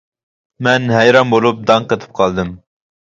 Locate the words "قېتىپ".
1.93-2.17